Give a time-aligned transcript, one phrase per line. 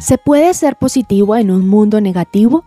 [0.00, 2.64] ¿Se puede ser positivo en un mundo negativo?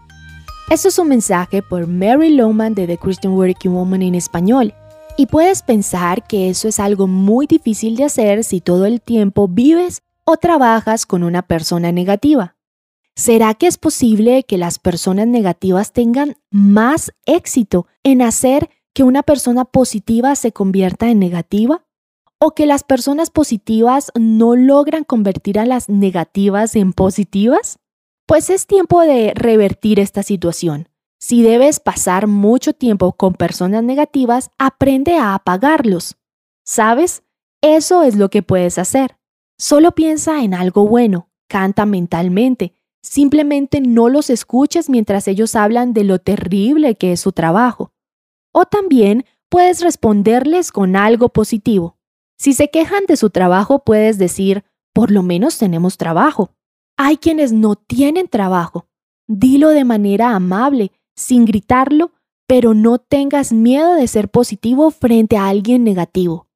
[0.70, 4.74] Esto es un mensaje por Mary Lowman de The Christian Working Woman en español.
[5.18, 9.48] Y puedes pensar que eso es algo muy difícil de hacer si todo el tiempo
[9.48, 12.58] vives o trabajas con una persona negativa.
[13.16, 19.24] ¿Será que es posible que las personas negativas tengan más éxito en hacer que una
[19.24, 21.86] persona positiva se convierta en negativa?
[22.44, 27.78] ¿O que las personas positivas no logran convertir a las negativas en positivas?
[28.26, 30.90] Pues es tiempo de revertir esta situación.
[31.20, 36.18] Si debes pasar mucho tiempo con personas negativas, aprende a apagarlos.
[36.66, 37.22] ¿Sabes?
[37.62, 39.18] Eso es lo que puedes hacer.
[39.60, 42.74] Solo piensa en algo bueno, canta mentalmente,
[43.04, 47.94] simplemente no los escuches mientras ellos hablan de lo terrible que es su trabajo.
[48.52, 52.01] O también puedes responderles con algo positivo.
[52.42, 54.64] Si se quejan de su trabajo, puedes decir,
[54.96, 56.50] por lo menos tenemos trabajo.
[56.98, 58.88] Hay quienes no tienen trabajo.
[59.28, 62.14] Dilo de manera amable, sin gritarlo,
[62.48, 66.48] pero no tengas miedo de ser positivo frente a alguien negativo.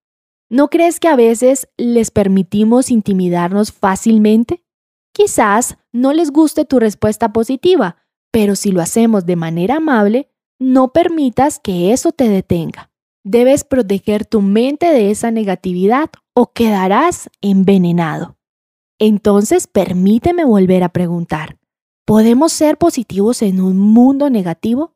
[0.50, 4.66] ¿No crees que a veces les permitimos intimidarnos fácilmente?
[5.14, 7.98] Quizás no les guste tu respuesta positiva,
[8.32, 12.90] pero si lo hacemos de manera amable, no permitas que eso te detenga.
[13.28, 18.38] Debes proteger tu mente de esa negatividad o quedarás envenenado.
[19.00, 21.58] Entonces, permíteme volver a preguntar,
[22.06, 24.94] ¿podemos ser positivos en un mundo negativo?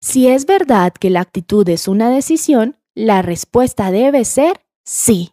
[0.00, 5.30] Si es verdad que la actitud es una decisión, la respuesta debe ser sí.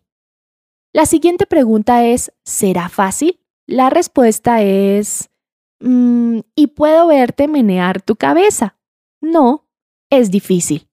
[0.93, 3.39] La siguiente pregunta es, ¿será fácil?
[3.65, 5.31] La respuesta es,
[5.79, 8.77] mm, ¿y puedo verte menear tu cabeza?
[9.19, 9.67] No,
[10.11, 10.88] es difícil.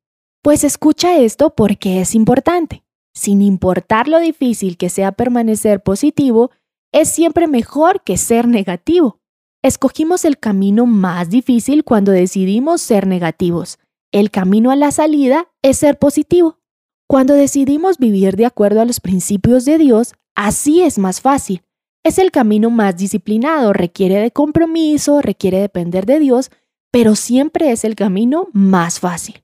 [0.46, 2.84] Pues escucha esto porque es importante.
[3.12, 6.52] Sin importar lo difícil que sea permanecer positivo,
[6.92, 9.18] es siempre mejor que ser negativo.
[9.64, 13.80] Escogimos el camino más difícil cuando decidimos ser negativos.
[14.12, 16.60] El camino a la salida es ser positivo.
[17.08, 21.64] Cuando decidimos vivir de acuerdo a los principios de Dios, así es más fácil.
[22.04, 26.52] Es el camino más disciplinado, requiere de compromiso, requiere depender de Dios,
[26.92, 29.42] pero siempre es el camino más fácil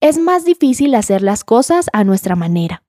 [0.00, 2.82] es más difícil hacer las cosas a nuestra manera,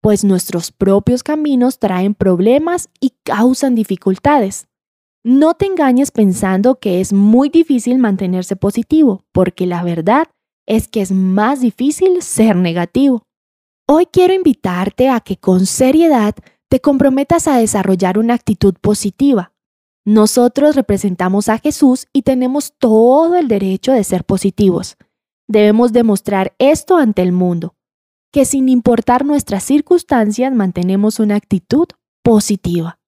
[0.00, 4.68] pues nuestros propios caminos traen problemas y causan dificultades.
[5.24, 10.28] No te engañes pensando que es muy difícil mantenerse positivo, porque la verdad
[10.66, 13.22] es que es más difícil ser negativo.
[13.86, 16.34] Hoy quiero invitarte a que con seriedad
[16.68, 19.52] te comprometas a desarrollar una actitud positiva.
[20.06, 24.96] Nosotros representamos a Jesús y tenemos todo el derecho de ser positivos.
[25.48, 27.74] Debemos demostrar esto ante el mundo,
[28.32, 31.86] que sin importar nuestras circunstancias mantenemos una actitud
[32.22, 32.98] positiva.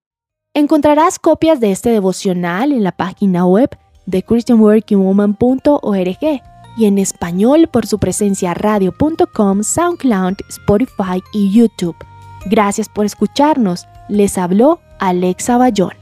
[0.55, 3.77] Encontrarás copias de este devocional en la página web
[4.07, 6.43] de christianworkingwoman.org
[6.77, 11.97] y en español por su presencia radio.com, SoundCloud, Spotify y YouTube.
[12.47, 13.87] Gracias por escucharnos.
[14.09, 15.95] Les habló Alexa Bayón.